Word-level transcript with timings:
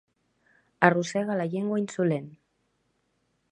Arrossega 0.87 1.37
la 1.43 1.47
llengua 1.53 1.79
insolent. 1.83 2.35